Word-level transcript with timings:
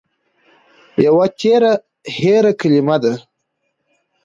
يوه 1.05 1.25
تېره 1.39 1.71
هېره 2.17 2.51
کلمه 2.59 2.97
ده 3.03 3.13